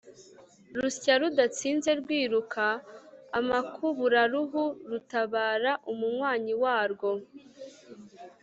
rusya 0.77 1.13
rutanzitse 1.21 1.89
rwiruka 2.01 2.65
amakubaruhu 3.39 4.63
rutabara 4.89 5.71
umunywanyi 5.91 6.53
warwo 6.63 7.09